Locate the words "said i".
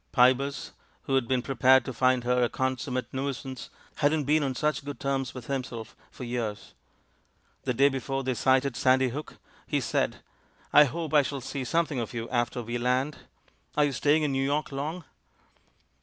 9.79-10.85